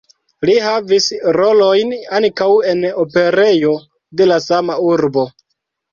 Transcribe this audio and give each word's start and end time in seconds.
Li 0.49 0.53
havis 0.67 1.09
rolojn 1.35 1.93
ankaŭ 2.19 2.49
en 2.71 2.81
operejo 3.05 3.75
de 4.23 4.29
la 4.33 4.43
sama 4.51 4.79
urbo. 4.91 5.27